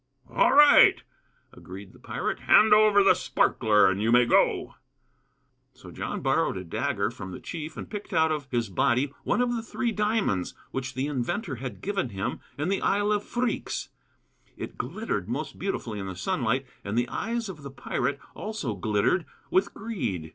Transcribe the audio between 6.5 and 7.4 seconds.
a dagger from the